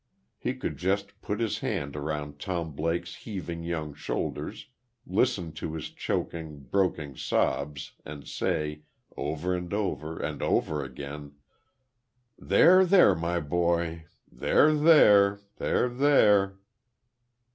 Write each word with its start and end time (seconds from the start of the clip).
He 0.39 0.55
could 0.55 0.77
just 0.77 1.21
put 1.21 1.39
his 1.39 1.59
hand 1.59 1.95
around 1.95 2.39
Tom 2.39 2.71
Blake's 2.73 3.17
heaving 3.17 3.61
young 3.63 3.93
shoulders, 3.93 4.65
listen 5.05 5.51
to 5.51 5.75
his 5.75 5.91
choking, 5.91 6.61
broken 6.61 7.15
sobs 7.15 7.91
and 8.03 8.27
say, 8.27 8.81
over 9.15 9.53
and 9.53 9.71
over, 9.71 10.17
and 10.17 10.41
over 10.41 10.83
again: 10.83 11.33
"There, 12.35 12.83
there, 12.83 13.13
my 13.13 13.39
boy! 13.41 14.05
There, 14.31 14.73
there! 14.73 16.57